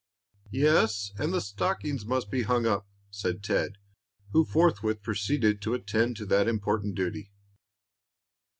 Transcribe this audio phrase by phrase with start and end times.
[0.49, 3.77] "Yes, and the stockings must be hung up," said Ted,
[4.31, 7.29] who forthwith proceeded to attend to that important duty.